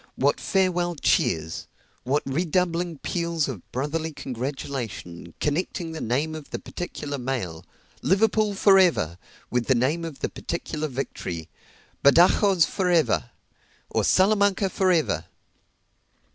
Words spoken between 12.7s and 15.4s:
ever!" or "Salamanca for ever!"